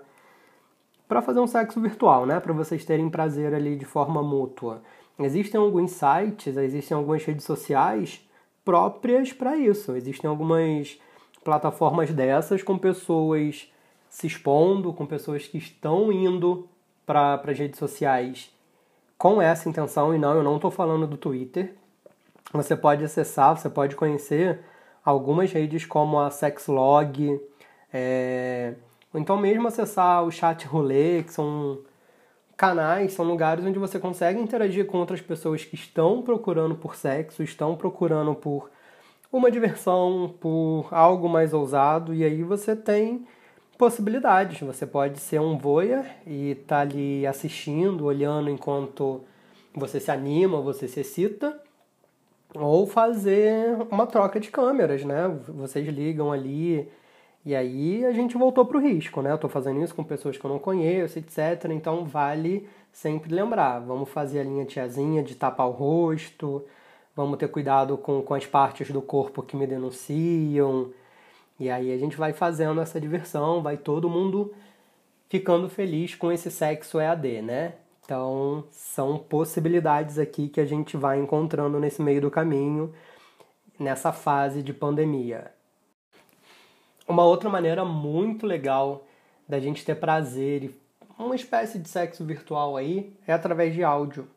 pra 1.08 1.20
fazer 1.20 1.40
um 1.40 1.46
sexo 1.46 1.80
virtual, 1.80 2.24
né? 2.24 2.38
Pra 2.38 2.52
vocês 2.52 2.84
terem 2.84 3.10
prazer 3.10 3.52
ali 3.52 3.76
de 3.76 3.84
forma 3.84 4.22
mútua. 4.22 4.82
Existem 5.18 5.60
alguns 5.60 5.92
sites, 5.92 6.56
existem 6.56 6.96
algumas 6.96 7.24
redes 7.24 7.44
sociais 7.44 8.26
próprias 8.64 9.32
para 9.32 9.56
isso. 9.56 9.94
Existem 9.96 10.28
algumas 10.28 10.98
plataformas 11.42 12.10
dessas 12.10 12.62
com 12.62 12.78
pessoas 12.78 13.70
se 14.14 14.28
expondo, 14.28 14.92
com 14.92 15.04
pessoas 15.04 15.44
que 15.48 15.58
estão 15.58 16.12
indo 16.12 16.68
para 17.04 17.34
as 17.34 17.58
redes 17.58 17.80
sociais 17.80 18.48
com 19.18 19.42
essa 19.42 19.68
intenção, 19.68 20.14
e 20.14 20.18
não, 20.18 20.34
eu 20.34 20.42
não 20.44 20.54
estou 20.54 20.70
falando 20.70 21.04
do 21.04 21.16
Twitter. 21.16 21.74
Você 22.52 22.76
pode 22.76 23.02
acessar, 23.02 23.56
você 23.56 23.68
pode 23.68 23.96
conhecer 23.96 24.60
algumas 25.04 25.50
redes 25.50 25.84
como 25.84 26.20
a 26.20 26.30
Sexlog, 26.30 27.40
é, 27.92 28.74
ou 29.12 29.20
então 29.20 29.36
mesmo 29.36 29.66
acessar 29.66 30.22
o 30.22 30.30
Chat 30.30 30.64
Roulette, 30.64 31.24
que 31.24 31.32
são 31.32 31.80
canais, 32.56 33.14
são 33.14 33.24
lugares 33.24 33.64
onde 33.64 33.80
você 33.80 33.98
consegue 33.98 34.38
interagir 34.40 34.86
com 34.86 34.98
outras 34.98 35.20
pessoas 35.20 35.64
que 35.64 35.74
estão 35.74 36.22
procurando 36.22 36.76
por 36.76 36.94
sexo, 36.94 37.42
estão 37.42 37.74
procurando 37.74 38.32
por 38.32 38.70
uma 39.32 39.50
diversão, 39.50 40.32
por 40.40 40.86
algo 40.92 41.28
mais 41.28 41.52
ousado, 41.52 42.14
e 42.14 42.22
aí 42.22 42.44
você 42.44 42.76
tem 42.76 43.26
possibilidades. 43.74 44.60
Você 44.60 44.86
pode 44.86 45.18
ser 45.18 45.40
um 45.40 45.58
voyeur 45.58 46.04
e 46.26 46.52
estar 46.52 46.76
tá 46.76 46.80
ali 46.82 47.26
assistindo, 47.26 48.04
olhando 48.04 48.50
enquanto 48.50 49.22
você 49.74 50.00
se 50.00 50.10
anima, 50.10 50.60
você 50.60 50.86
se 50.86 51.00
excita, 51.00 51.60
ou 52.54 52.86
fazer 52.86 53.76
uma 53.90 54.06
troca 54.06 54.38
de 54.38 54.50
câmeras, 54.50 55.04
né? 55.04 55.28
Vocês 55.48 55.86
ligam 55.88 56.30
ali 56.32 56.88
e 57.44 57.54
aí 57.54 58.04
a 58.06 58.12
gente 58.12 58.38
voltou 58.38 58.64
para 58.64 58.78
o 58.78 58.80
risco, 58.80 59.20
né? 59.20 59.30
Eu 59.30 59.34
estou 59.34 59.50
fazendo 59.50 59.82
isso 59.82 59.94
com 59.94 60.02
pessoas 60.02 60.38
que 60.38 60.44
eu 60.44 60.50
não 60.50 60.58
conheço, 60.58 61.18
etc. 61.18 61.66
Então 61.70 62.04
vale 62.04 62.68
sempre 62.92 63.34
lembrar, 63.34 63.80
vamos 63.80 64.08
fazer 64.08 64.40
a 64.40 64.44
linha 64.44 64.64
tiazinha 64.64 65.22
de 65.22 65.34
tapar 65.34 65.66
o 65.66 65.72
rosto, 65.72 66.64
vamos 67.14 67.38
ter 67.38 67.48
cuidado 67.48 67.98
com, 67.98 68.22
com 68.22 68.34
as 68.34 68.46
partes 68.46 68.90
do 68.90 69.02
corpo 69.02 69.42
que 69.42 69.56
me 69.56 69.66
denunciam. 69.66 70.90
E 71.58 71.70
aí 71.70 71.92
a 71.92 71.98
gente 71.98 72.16
vai 72.16 72.32
fazendo 72.32 72.80
essa 72.80 73.00
diversão, 73.00 73.62
vai 73.62 73.76
todo 73.76 74.10
mundo 74.10 74.52
ficando 75.28 75.68
feliz 75.68 76.14
com 76.14 76.30
esse 76.32 76.50
sexo 76.50 77.00
EAD, 77.00 77.42
né? 77.42 77.74
Então 78.04 78.64
são 78.70 79.18
possibilidades 79.18 80.18
aqui 80.18 80.48
que 80.48 80.60
a 80.60 80.66
gente 80.66 80.96
vai 80.96 81.18
encontrando 81.18 81.80
nesse 81.80 82.02
meio 82.02 82.20
do 82.20 82.30
caminho, 82.30 82.92
nessa 83.78 84.12
fase 84.12 84.62
de 84.62 84.72
pandemia. 84.72 85.52
Uma 87.08 87.24
outra 87.24 87.48
maneira 87.48 87.84
muito 87.84 88.46
legal 88.46 89.06
da 89.48 89.60
gente 89.60 89.84
ter 89.84 89.94
prazer 89.94 90.64
e 90.64 90.84
uma 91.18 91.34
espécie 91.34 91.78
de 91.78 91.88
sexo 91.88 92.24
virtual 92.24 92.76
aí 92.76 93.14
é 93.26 93.32
através 93.32 93.74
de 93.74 93.84
áudio. 93.84 94.28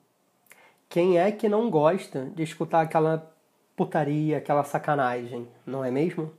Quem 0.89 1.17
é 1.19 1.31
que 1.31 1.49
não 1.49 1.69
gosta 1.69 2.25
de 2.35 2.43
escutar 2.43 2.81
aquela 2.81 3.33
putaria, 3.75 4.37
aquela 4.37 4.63
sacanagem, 4.63 5.47
não 5.65 5.83
é 5.83 5.91
mesmo? 5.91 6.31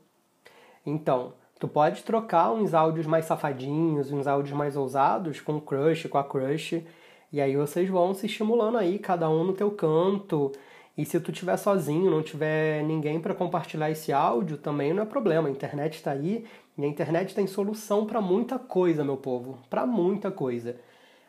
Então, 0.84 1.32
tu 1.58 1.68
pode 1.68 2.02
trocar 2.02 2.52
uns 2.52 2.74
áudios 2.74 3.06
mais 3.06 3.24
safadinhos, 3.24 4.12
uns 4.12 4.26
áudios 4.26 4.56
mais 4.56 4.76
ousados 4.76 5.40
com 5.40 5.56
o 5.56 5.60
crush, 5.60 6.08
com 6.08 6.18
a 6.18 6.24
crush, 6.24 6.84
e 7.32 7.40
aí 7.40 7.56
vocês 7.56 7.88
vão 7.88 8.14
se 8.14 8.26
estimulando 8.26 8.78
aí, 8.78 8.98
cada 8.98 9.28
um 9.28 9.44
no 9.44 9.52
teu 9.52 9.70
canto, 9.70 10.52
e 10.98 11.04
se 11.04 11.20
tu 11.20 11.30
tiver 11.30 11.56
sozinho, 11.56 12.10
não 12.10 12.24
tiver 12.24 12.82
ninguém 12.82 13.20
para 13.20 13.32
compartilhar 13.32 13.88
esse 13.88 14.12
áudio, 14.12 14.58
também 14.58 14.92
não 14.92 15.04
é 15.04 15.06
problema. 15.06 15.46
A 15.46 15.50
internet 15.52 15.94
está 15.94 16.10
aí 16.10 16.44
e 16.76 16.84
a 16.84 16.88
internet 16.88 17.36
tem 17.36 17.46
solução 17.46 18.04
para 18.04 18.20
muita 18.20 18.58
coisa, 18.58 19.04
meu 19.04 19.16
povo, 19.16 19.60
para 19.70 19.86
muita 19.86 20.28
coisa. 20.28 20.74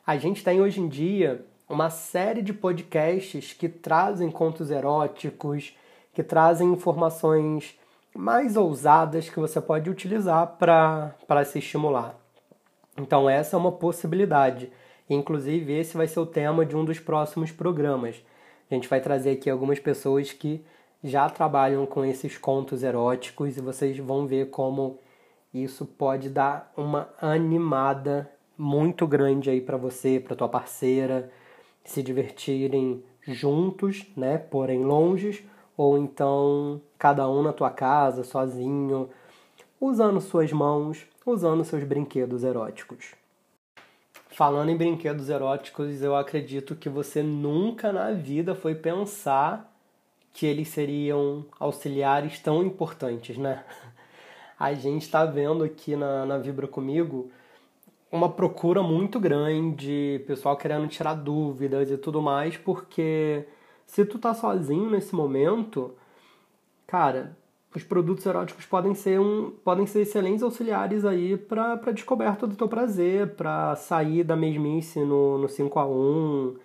A 0.07 0.17
gente 0.17 0.43
tem 0.43 0.59
hoje 0.59 0.81
em 0.81 0.87
dia 0.87 1.45
uma 1.69 1.91
série 1.91 2.41
de 2.41 2.51
podcasts 2.51 3.53
que 3.53 3.69
trazem 3.69 4.31
contos 4.31 4.71
eróticos, 4.71 5.77
que 6.15 6.23
trazem 6.23 6.73
informações 6.73 7.78
mais 8.19 8.57
ousadas 8.57 9.29
que 9.29 9.39
você 9.39 9.61
pode 9.61 9.89
utilizar 9.89 10.57
para 10.57 11.45
se 11.45 11.59
estimular. 11.59 12.15
Então, 12.97 13.29
essa 13.29 13.55
é 13.55 13.59
uma 13.59 13.71
possibilidade. 13.71 14.71
Inclusive, 15.09 15.73
esse 15.73 15.95
vai 15.95 16.07
ser 16.07 16.19
o 16.19 16.25
tema 16.25 16.65
de 16.65 16.75
um 16.75 16.83
dos 16.83 16.99
próximos 16.99 17.51
programas 17.51 18.21
a 18.69 18.75
gente 18.75 18.87
vai 18.87 19.01
trazer 19.01 19.31
aqui 19.31 19.49
algumas 19.49 19.79
pessoas 19.79 20.31
que 20.31 20.63
já 21.03 21.27
trabalham 21.29 21.85
com 21.85 22.05
esses 22.05 22.37
contos 22.37 22.83
eróticos 22.83 23.57
e 23.57 23.61
vocês 23.61 23.97
vão 23.97 24.27
ver 24.27 24.49
como 24.49 24.99
isso 25.53 25.85
pode 25.85 26.29
dar 26.29 26.71
uma 26.77 27.09
animada 27.19 28.29
muito 28.57 29.07
grande 29.07 29.49
aí 29.49 29.59
para 29.59 29.77
você, 29.77 30.19
para 30.19 30.35
tua 30.35 30.47
parceira, 30.47 31.31
se 31.83 32.03
divertirem 32.03 33.03
juntos, 33.21 34.05
né, 34.15 34.37
porém 34.37 34.83
longes, 34.83 35.43
ou 35.79 35.97
então 35.97 36.81
cada 36.97 37.29
um 37.29 37.41
na 37.41 37.53
tua 37.53 37.71
casa, 37.71 38.25
sozinho, 38.25 39.09
usando 39.79 40.19
suas 40.19 40.51
mãos, 40.51 41.07
usando 41.25 41.63
seus 41.63 41.85
brinquedos 41.85 42.43
eróticos. 42.43 43.15
Falando 44.27 44.71
em 44.71 44.75
brinquedos 44.75 45.29
eróticos, 45.29 46.01
eu 46.01 46.17
acredito 46.17 46.75
que 46.75 46.89
você 46.89 47.23
nunca 47.23 47.93
na 47.93 48.11
vida 48.11 48.53
foi 48.53 48.75
pensar 48.75 49.73
que 50.33 50.45
eles 50.45 50.67
seriam 50.67 51.45
auxiliares 51.57 52.39
tão 52.39 52.61
importantes, 52.61 53.37
né? 53.37 53.63
A 54.59 54.73
gente 54.73 55.03
está 55.03 55.23
vendo 55.23 55.63
aqui 55.63 55.95
na, 55.95 56.25
na 56.25 56.37
Vibra 56.37 56.67
Comigo 56.67 57.31
uma 58.11 58.27
procura 58.27 58.83
muito 58.83 59.17
grande, 59.17 60.21
pessoal 60.27 60.57
querendo 60.57 60.89
tirar 60.89 61.13
dúvidas 61.13 61.89
e 61.89 61.97
tudo 61.97 62.21
mais, 62.21 62.57
porque 62.57 63.45
se 63.89 64.05
tu 64.05 64.19
tá 64.19 64.35
sozinho 64.35 64.87
nesse 64.87 65.15
momento, 65.15 65.95
cara, 66.85 67.35
os 67.75 67.83
produtos 67.83 68.23
eróticos 68.23 68.63
podem 68.63 68.93
ser, 68.93 69.19
um, 69.19 69.51
podem 69.63 69.87
ser 69.87 70.01
excelentes 70.01 70.43
auxiliares 70.43 71.03
aí 71.03 71.35
para 71.35 71.91
descoberta 71.91 72.45
do 72.45 72.55
teu 72.55 72.67
prazer, 72.67 73.35
para 73.35 73.75
sair 73.75 74.23
da 74.23 74.35
mesmice 74.35 74.99
no, 74.99 75.39
no 75.39 75.49
5 75.49 75.79
a 75.79 75.87
1 75.87 76.55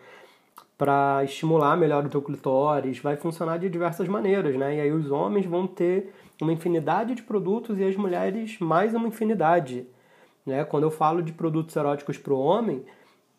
para 0.76 1.24
estimular 1.24 1.78
melhor 1.78 2.04
o 2.04 2.10
teu 2.10 2.20
clitóris, 2.20 2.98
vai 2.98 3.16
funcionar 3.16 3.58
de 3.58 3.70
diversas 3.70 4.06
maneiras, 4.06 4.54
né? 4.56 4.76
E 4.76 4.80
aí 4.80 4.92
os 4.92 5.10
homens 5.10 5.46
vão 5.46 5.66
ter 5.66 6.12
uma 6.42 6.52
infinidade 6.52 7.14
de 7.14 7.22
produtos 7.22 7.78
e 7.78 7.84
as 7.84 7.96
mulheres 7.96 8.58
mais 8.58 8.92
uma 8.92 9.08
infinidade, 9.08 9.86
né? 10.44 10.62
Quando 10.62 10.82
eu 10.82 10.90
falo 10.90 11.22
de 11.22 11.32
produtos 11.32 11.74
eróticos 11.74 12.18
para 12.18 12.34
o 12.34 12.38
homem, 12.38 12.84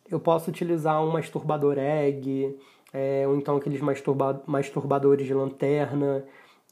eu 0.09 0.19
posso 0.19 0.49
utilizar 0.49 1.03
um 1.03 1.11
masturbador 1.11 1.77
egg, 1.77 2.57
é, 2.97 3.27
ou 3.27 3.35
então 3.35 3.57
aqueles 3.57 3.81
masturba 3.81 4.41
masturbadores 4.47 5.27
de 5.27 5.33
lanterna, 5.33 6.23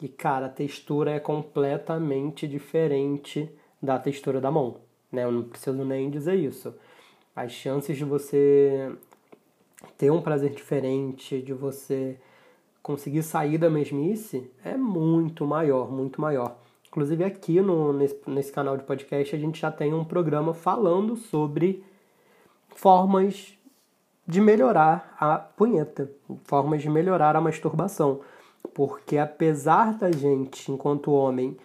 e, 0.02 0.08
cara, 0.08 0.46
a 0.46 0.50
textura 0.50 1.12
é 1.12 1.20
completamente 1.20 2.48
diferente 2.48 3.50
da 3.82 4.00
textura 4.00 4.40
da 4.40 4.50
mão. 4.50 4.78
Né? 5.12 5.26
Eu 5.26 5.32
não 5.32 5.44
preciso 5.44 5.84
nem 5.84 6.10
dizer 6.10 6.36
isso. 6.36 6.74
As 7.36 7.52
chances 7.52 7.98
de 7.98 8.06
você 8.06 8.90
ter 9.98 10.12
um 10.12 10.22
prazer 10.22 10.52
diferente, 10.52 11.42
de 11.42 11.54
você 11.54 12.18
conseguir 12.82 13.24
sair 13.24 13.58
da 13.58 13.70
mesmice, 13.70 14.50
é 14.64 14.78
muito 14.78 15.46
maior, 15.46 15.92
muito 15.92 16.22
maior. 16.22 16.58
Inclusive 16.88 17.24
aqui 17.24 17.60
no, 17.60 17.92
nesse, 17.92 18.18
nesse 18.28 18.52
canal 18.52 18.78
de 18.78 18.84
podcast 18.84 19.36
a 19.36 19.40
gente 19.40 19.60
já 19.60 19.72
tem 19.72 19.94
um 19.94 20.06
programa 20.06 20.54
falando 20.54 21.18
sobre 21.18 21.84
formas 22.76 23.58
de 24.28 24.40
melhorar 24.40 25.16
a 25.20 25.38
punheta, 25.38 26.10
formas 26.46 26.82
de 26.82 26.90
melhorar 26.90 27.36
a 27.36 27.42
masturbação. 27.42 28.22
Porque 28.74 29.18
apesar 29.18 29.98
da 29.98 30.12
gente, 30.12 30.72
enquanto 30.72 31.12
homem, 31.12 31.58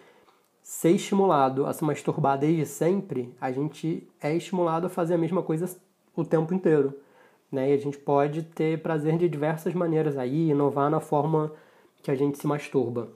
ser 0.61 0.91
estimulado 0.91 1.65
a 1.65 1.73
se 1.73 1.83
masturbar 1.83 2.37
desde 2.37 2.65
sempre, 2.65 3.33
a 3.39 3.51
gente 3.51 4.07
é 4.21 4.35
estimulado 4.35 4.87
a 4.87 4.89
fazer 4.89 5.15
a 5.15 5.17
mesma 5.17 5.41
coisa 5.41 5.75
o 6.15 6.23
tempo 6.23 6.53
inteiro. 6.53 6.93
né? 7.51 7.71
E 7.71 7.73
a 7.73 7.77
gente 7.77 7.97
pode 7.97 8.43
ter 8.43 8.81
prazer 8.81 9.17
de 9.17 9.27
diversas 9.27 9.73
maneiras 9.73 10.17
aí, 10.17 10.49
inovar 10.49 10.91
na 10.91 10.99
forma 10.99 11.51
que 12.03 12.11
a 12.11 12.15
gente 12.15 12.37
se 12.37 12.45
masturba. 12.45 13.09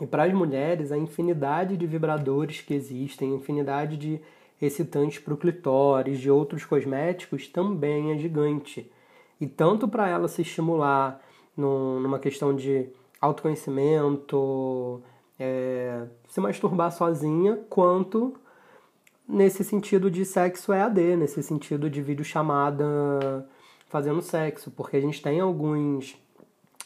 E 0.00 0.06
para 0.06 0.24
as 0.24 0.32
mulheres, 0.32 0.90
a 0.90 0.98
infinidade 0.98 1.76
de 1.76 1.86
vibradores 1.86 2.60
que 2.60 2.74
existem, 2.74 3.34
infinidade 3.34 3.96
de 3.96 4.20
excitantes 4.60 5.18
para 5.18 5.34
o 5.34 5.36
clitóris, 5.36 6.20
de 6.20 6.30
outros 6.30 6.64
cosméticos, 6.64 7.48
também 7.48 8.12
é 8.12 8.18
gigante. 8.18 8.90
E 9.40 9.46
tanto 9.46 9.88
para 9.88 10.08
ela 10.08 10.28
se 10.28 10.42
estimular 10.42 11.20
no, 11.56 12.00
numa 12.00 12.18
questão 12.18 12.54
de 12.54 12.88
autoconhecimento, 13.20 15.02
é, 15.38 16.06
se 16.28 16.40
masturbar 16.40 16.92
sozinha, 16.92 17.58
quanto 17.68 18.34
nesse 19.28 19.64
sentido 19.64 20.10
de 20.10 20.24
sexo 20.24 20.72
EAD, 20.72 21.16
nesse 21.16 21.42
sentido 21.42 21.88
de 21.88 22.02
videochamada 22.02 23.48
fazendo 23.88 24.20
sexo, 24.20 24.70
porque 24.70 24.96
a 24.96 25.00
gente 25.00 25.22
tem 25.22 25.40
alguns 25.40 26.16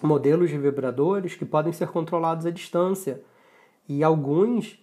modelos 0.02 0.50
de 0.50 0.58
vibradores 0.58 1.34
que 1.34 1.44
podem 1.44 1.72
ser 1.72 1.88
controlados 1.88 2.46
à 2.46 2.50
distância 2.50 3.22
e 3.88 4.04
alguns 4.04 4.78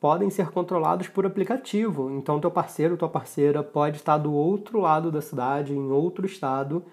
podem 0.00 0.30
ser 0.30 0.50
controlados 0.50 1.08
por 1.08 1.26
aplicativo. 1.26 2.10
Então, 2.10 2.40
teu 2.40 2.50
parceiro, 2.50 2.96
tua 2.96 3.08
parceira 3.08 3.62
pode 3.62 3.96
estar 3.96 4.16
do 4.18 4.32
outro 4.32 4.80
lado 4.80 5.10
da 5.10 5.20
cidade, 5.20 5.72
em 5.72 5.90
outro 5.90 6.24
estado, 6.24 6.84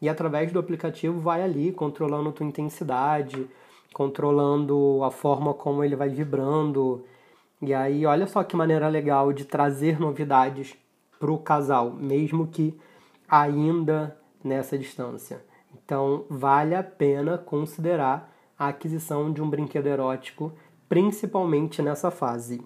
e 0.00 0.08
através 0.08 0.52
do 0.52 0.58
aplicativo 0.58 1.20
vai 1.20 1.42
ali 1.42 1.72
controlando 1.72 2.32
tua 2.32 2.46
intensidade, 2.46 3.46
controlando 3.92 5.02
a 5.04 5.10
forma 5.10 5.54
como 5.54 5.84
ele 5.84 5.96
vai 5.96 6.08
vibrando. 6.08 7.04
E 7.60 7.72
aí, 7.72 8.04
olha 8.06 8.26
só 8.26 8.42
que 8.42 8.56
maneira 8.56 8.88
legal 8.88 9.32
de 9.32 9.44
trazer 9.44 10.00
novidades 10.00 10.74
para 11.18 11.30
o 11.30 11.38
casal, 11.38 11.90
mesmo 11.90 12.46
que 12.46 12.78
ainda 13.28 14.16
nessa 14.42 14.76
distância. 14.76 15.42
Então, 15.72 16.24
vale 16.28 16.74
a 16.74 16.82
pena 16.82 17.38
considerar 17.38 18.32
a 18.58 18.68
aquisição 18.68 19.32
de 19.32 19.42
um 19.42 19.48
brinquedo 19.48 19.86
erótico, 19.86 20.52
principalmente 20.88 21.82
nessa 21.82 22.10
fase. 22.10 22.62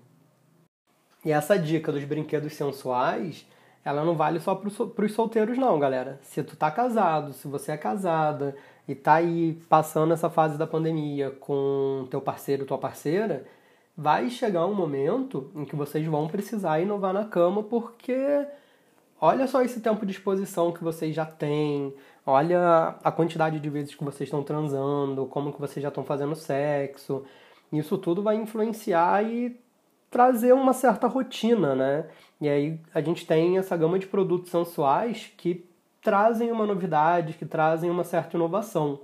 E 1.24 1.32
essa 1.32 1.58
dica 1.58 1.90
dos 1.90 2.04
brinquedos 2.04 2.54
sensuais, 2.54 3.46
ela 3.84 4.04
não 4.04 4.14
vale 4.14 4.40
só 4.40 4.54
para 4.54 5.04
os 5.04 5.12
solteiros 5.12 5.58
não, 5.58 5.78
galera. 5.78 6.18
Se 6.22 6.42
tu 6.42 6.56
tá 6.56 6.70
casado, 6.70 7.32
se 7.32 7.48
você 7.48 7.72
é 7.72 7.76
casada 7.76 8.56
e 8.86 8.94
tá 8.94 9.14
aí 9.14 9.60
passando 9.68 10.12
essa 10.12 10.30
fase 10.30 10.56
da 10.56 10.66
pandemia 10.66 11.30
com 11.40 12.06
teu 12.10 12.20
parceiro, 12.20 12.64
tua 12.64 12.78
parceira, 12.78 13.44
vai 13.96 14.30
chegar 14.30 14.64
um 14.64 14.74
momento 14.74 15.50
em 15.56 15.64
que 15.64 15.74
vocês 15.74 16.06
vão 16.06 16.28
precisar 16.28 16.80
inovar 16.80 17.12
na 17.12 17.24
cama 17.24 17.62
porque 17.62 18.46
olha 19.20 19.46
só 19.48 19.60
esse 19.62 19.80
tempo 19.80 20.06
de 20.06 20.12
exposição 20.12 20.70
que 20.70 20.84
vocês 20.84 21.14
já 21.14 21.26
têm, 21.26 21.92
olha 22.24 22.94
a 23.02 23.10
quantidade 23.10 23.58
de 23.58 23.68
vezes 23.68 23.94
que 23.94 24.04
vocês 24.04 24.28
estão 24.28 24.42
transando, 24.42 25.26
como 25.26 25.52
que 25.52 25.60
vocês 25.60 25.82
já 25.82 25.88
estão 25.88 26.04
fazendo 26.04 26.36
sexo. 26.36 27.24
Isso 27.72 27.98
tudo 27.98 28.22
vai 28.22 28.36
influenciar 28.36 29.24
e 29.24 29.58
trazer 30.10 30.52
uma 30.52 30.72
certa 30.72 31.06
rotina, 31.06 31.74
né? 31.74 32.06
E 32.40 32.48
aí 32.48 32.80
a 32.94 33.00
gente 33.00 33.26
tem 33.26 33.58
essa 33.58 33.76
gama 33.76 33.98
de 33.98 34.06
produtos 34.06 34.50
sensuais 34.50 35.32
que 35.36 35.66
trazem 36.00 36.50
uma 36.50 36.66
novidade, 36.66 37.34
que 37.34 37.44
trazem 37.44 37.90
uma 37.90 38.04
certa 38.04 38.36
inovação. 38.36 39.00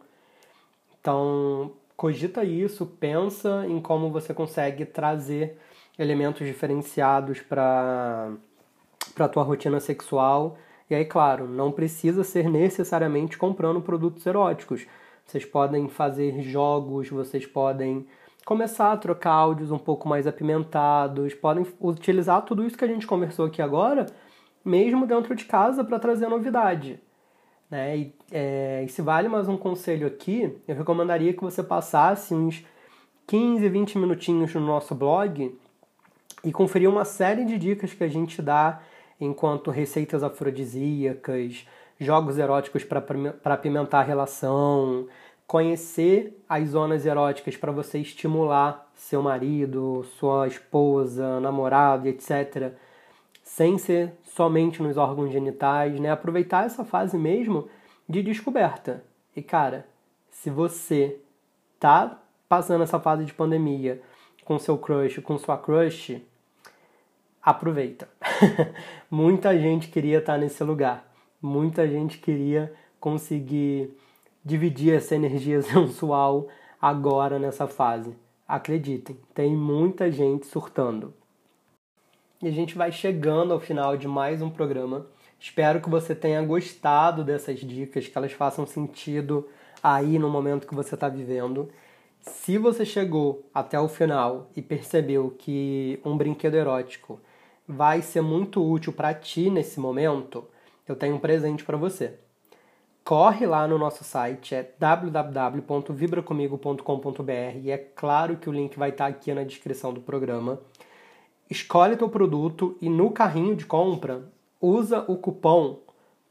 Então, 1.01 1.73
cogita 1.97 2.45
isso, 2.45 2.87
pensa 2.87 3.67
em 3.69 3.81
como 3.81 4.11
você 4.11 4.33
consegue 4.33 4.87
trazer 4.87 5.59
elementos 5.99 6.47
diferenciados 6.47 7.41
para 7.41 8.33
a 9.19 9.29
tua 9.29 9.43
rotina 9.43 9.79
sexual 9.81 10.57
e 10.89 10.95
aí, 10.95 11.05
claro, 11.05 11.49
não 11.49 11.73
precisa 11.73 12.23
ser 12.23 12.49
necessariamente 12.49 13.39
comprando 13.39 13.81
produtos 13.81 14.25
eróticos. 14.27 14.87
Vocês 15.25 15.45
podem 15.45 15.89
fazer 15.89 16.43
jogos, 16.43 17.09
vocês 17.09 17.47
podem 17.47 18.07
começar 18.45 18.93
a 18.93 18.97
trocar 18.97 19.33
áudios 19.33 19.71
um 19.71 19.79
pouco 19.79 20.09
mais 20.09 20.27
apimentados, 20.27 21.35
podem 21.35 21.67
utilizar 21.81 22.43
tudo 22.43 22.65
isso 22.65 22.77
que 22.77 22.85
a 22.85 22.89
gente 22.89 23.07
conversou 23.07 23.47
aqui 23.47 23.63
agora, 23.63 24.07
mesmo 24.65 25.07
dentro 25.07 25.35
de 25.35 25.45
casa, 25.45 25.83
para 25.83 25.99
trazer 25.99 26.29
novidade. 26.29 27.01
Né? 27.71 27.97
E, 27.97 28.15
é, 28.31 28.85
e 28.85 28.89
se 28.89 29.01
vale 29.03 29.29
mais 29.29 29.49
um 29.49 29.57
conselho 29.57 30.07
aqui, 30.07 30.57
eu 30.69 30.77
recomendaria 30.77 31.33
que 31.33 31.43
você 31.43 31.63
passasse 31.63 32.35
uns 32.35 32.65
15, 33.27 33.69
20 33.69 33.99
minutinhos 33.99 34.55
no 34.55 34.61
nosso 34.61 34.95
blog 34.95 35.59
e 36.45 36.53
conferir 36.53 36.89
uma 36.89 37.05
série 37.05 37.45
de 37.45 37.59
dicas 37.59 37.95
que 37.95 38.05
a 38.05 38.09
gente 38.09 38.43
dá 38.43 38.83
enquanto 39.19 39.71
receitas 39.71 40.23
afrodisíacas, 40.23 41.67
jogos 41.99 42.39
eróticos 42.39 42.85
para 42.85 43.55
apimentar 43.55 44.01
a 44.01 44.03
relação, 44.03 45.07
conhecer 45.55 46.37
as 46.49 46.71
zonas 46.71 47.07
eróticas 47.07 47.57
para 47.57 47.71
você 47.71 48.01
estimular 48.01 48.91
seu 48.97 49.23
marido, 49.23 50.05
sua 50.19 50.49
esposa, 50.49 51.39
namorado, 51.39 52.09
etc., 52.09 52.73
sem 53.41 53.79
ser 53.79 54.15
somente 54.25 54.83
nos 54.83 54.97
órgãos 54.97 55.31
genitais, 55.31 56.01
né? 56.01 56.11
Aproveitar 56.11 56.67
essa 56.67 56.85
fase 56.85 57.17
mesmo 57.17 57.69
de 58.09 58.21
descoberta. 58.21 59.05
E 59.37 59.43
cara, 59.43 59.87
se 60.29 60.51
você 60.51 61.21
tá 61.79 62.21
passando 62.49 62.83
essa 62.83 62.99
fase 62.99 63.25
de 63.25 63.33
pandemia 63.33 64.03
com 64.45 64.59
seu 64.59 64.77
crush, 64.77 65.21
com 65.21 65.39
sua 65.39 65.57
crush, 65.57 66.21
aproveita. 67.41 68.09
Muita 69.09 69.57
gente 69.57 69.87
queria 69.87 70.19
estar 70.19 70.37
nesse 70.37 70.65
lugar. 70.65 71.09
Muita 71.41 71.87
gente 71.87 72.19
queria 72.19 72.75
conseguir 72.99 73.97
dividir 74.45 74.95
essa 74.95 75.15
energia 75.15 75.63
sensual 75.63 76.49
agora 76.81 77.39
nessa 77.39 77.67
fase. 77.67 78.15
Acreditem, 78.47 79.19
tem 79.33 79.57
muita 79.57 80.11
gente 80.11 80.47
surtando. 80.47 81.15
E 82.43 82.49
a 82.49 82.51
gente 82.51 82.77
vai 82.77 82.93
chegando 82.93 83.55
ao 83.55 83.61
final 83.61 83.97
de 83.97 84.07
mais 84.07 84.43
um 84.43 84.51
programa. 84.51 85.07
Espero 85.41 85.81
que 85.81 85.89
você 85.89 86.15
tenha 86.15 86.43
gostado 86.43 87.25
dessas 87.25 87.61
dicas, 87.61 88.07
que 88.07 88.19
elas 88.19 88.33
façam 88.33 88.67
sentido 88.67 89.49
aí 89.83 90.19
no 90.19 90.29
momento 90.29 90.67
que 90.67 90.75
você 90.75 90.95
está 90.95 91.09
vivendo. 91.09 91.71
Se 92.21 92.59
você 92.59 92.85
chegou 92.85 93.49
até 93.53 93.81
o 93.81 93.89
final 93.89 94.51
e 94.55 94.61
percebeu 94.61 95.35
que 95.39 96.01
um 96.05 96.17
brinquedo 96.17 96.55
erótico 96.55 97.21
vai 97.67 98.03
ser 98.03 98.21
muito 98.21 98.63
útil 98.63 98.93
para 98.93 99.15
ti 99.15 99.49
nesse 99.49 99.81
momento, 99.81 100.45
eu 100.87 100.97
tenho 100.97 101.17
um 101.17 101.21
presente 101.21 101.65
para 101.65 101.77
você. 101.77 102.19
Corre 103.05 103.45
lá 103.45 103.69
no 103.69 103.77
nosso 103.77 104.03
site, 104.03 104.55
é 104.55 104.73
www.vibracomigo.com.br 104.79 107.59
e 107.63 107.71
é 107.71 107.77
claro 107.77 108.39
que 108.39 108.49
o 108.49 108.53
link 108.53 108.79
vai 108.79 108.89
estar 108.89 109.05
aqui 109.05 109.35
na 109.35 109.45
descrição 109.45 109.93
do 109.93 110.01
programa. 110.01 110.59
Escolhe 111.51 111.99
teu 111.99 112.09
produto 112.09 112.79
e 112.81 112.89
no 112.89 113.11
carrinho 113.11 113.55
de 113.55 113.67
compra 113.67 114.25
usa 114.59 115.05
o 115.07 115.19
cupom, 115.19 115.81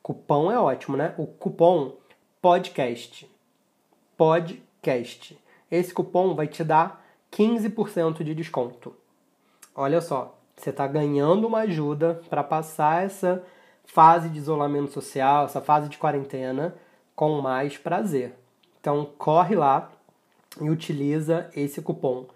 cupom 0.01 0.51
é 0.51 0.57
ótimo, 0.57 0.97
né? 0.97 1.13
O 1.15 1.27
cupom 1.27 1.95
podcast. 2.41 3.29
Podcast. 4.17 5.37
Esse 5.69 5.93
cupom 5.93 6.33
vai 6.33 6.47
te 6.47 6.63
dar 6.63 7.05
15% 7.31 8.23
de 8.23 8.33
desconto. 8.33 8.95
Olha 9.75 10.01
só, 10.01 10.39
você 10.55 10.71
está 10.71 10.87
ganhando 10.87 11.45
uma 11.45 11.59
ajuda 11.59 12.19
para 12.31 12.43
passar 12.43 13.05
essa 13.05 13.43
fase 13.85 14.29
de 14.29 14.37
isolamento 14.37 14.91
social, 14.91 15.45
essa 15.45 15.61
fase 15.61 15.89
de 15.89 15.97
quarentena 15.97 16.75
com 17.15 17.41
mais 17.41 17.77
prazer. 17.77 18.33
Então 18.79 19.09
corre 19.17 19.55
lá 19.55 19.91
e 20.59 20.69
utiliza 20.69 21.49
esse 21.55 21.81
cupom 21.81 22.27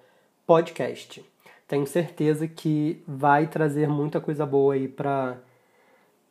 podcast. 0.45 1.23
Tenho 1.67 1.86
certeza 1.86 2.47
que 2.47 3.03
vai 3.07 3.47
trazer 3.47 3.88
muita 3.89 4.21
coisa 4.21 4.45
boa 4.45 4.73
aí 4.73 4.88
para 4.88 5.38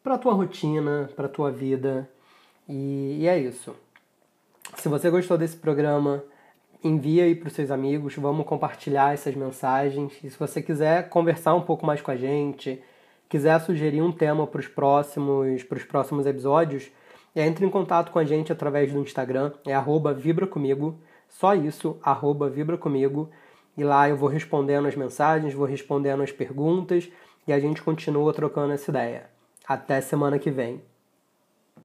para 0.03 0.17
tua 0.17 0.33
rotina, 0.33 1.11
para 1.17 1.29
tua 1.29 1.51
vida. 1.51 2.09
E, 2.69 3.19
e 3.21 3.27
é 3.27 3.37
isso. 3.37 3.75
Se 4.77 4.89
você 4.89 5.11
gostou 5.11 5.37
desse 5.37 5.57
programa, 5.57 6.23
envia 6.83 7.25
aí 7.25 7.35
para 7.35 7.49
os 7.49 7.55
seus 7.55 7.73
amigos, 7.73 8.15
vamos 8.15 8.47
compartilhar 8.47 9.15
essas 9.15 9.35
mensagens. 9.35 10.13
E 10.23 10.31
se 10.31 10.39
você 10.39 10.63
quiser 10.63 11.09
conversar 11.09 11.55
um 11.55 11.63
pouco 11.63 11.85
mais 11.85 12.01
com 12.01 12.13
a 12.13 12.17
gente, 12.17 12.81
quiser 13.29 13.61
sugerir 13.61 14.03
um 14.03 14.13
tema 14.13 14.47
para 14.47 14.61
os 14.61 14.69
próximos, 14.69 15.63
próximos 15.85 16.27
episódios, 16.27 16.91
entre 17.35 17.67
em 17.67 17.71
contato 17.71 18.11
com 18.11 18.19
a 18.19 18.25
gente 18.25 18.53
através 18.53 18.93
do 18.93 19.01
Instagram, 19.01 19.53
é 19.67 19.75
vibracomigo, 20.15 20.99
só 21.29 21.55
isso, 21.55 21.99
vibracomigo, 22.49 23.31
e 23.77 23.85
lá 23.85 24.09
eu 24.09 24.17
vou 24.17 24.29
respondendo 24.29 24.89
as 24.89 24.97
mensagens, 24.97 25.53
vou 25.53 25.67
respondendo 25.67 26.23
as 26.23 26.33
perguntas, 26.33 27.11
e 27.47 27.53
a 27.53 27.61
gente 27.61 27.83
continua 27.83 28.33
trocando 28.33 28.73
essa 28.73 28.91
ideia. 28.91 29.31
Até 29.69 30.01
semana 30.01 30.39
que 30.39 30.51
vem. 30.51 30.83